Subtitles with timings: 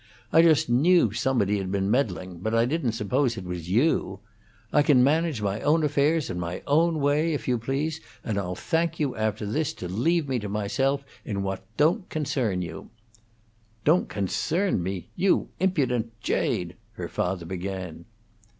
[0.33, 4.19] I just knew somebody had been meddling, but I didn't suppose it was you.
[4.73, 8.55] I can manage my own affairs in my own way, if you please, and I'll
[8.55, 12.89] thank you after this to leave me to myself in what don't concern you."
[13.85, 15.09] "Don't concern me?
[15.15, 18.05] You impudent jade!" her father began.